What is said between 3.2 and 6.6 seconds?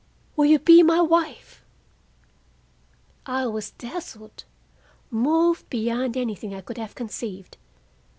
I was dazzled; moved beyond anything